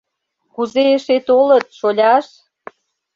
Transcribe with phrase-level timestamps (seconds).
[0.53, 2.27] —Кузе эше толыт, шоляш!..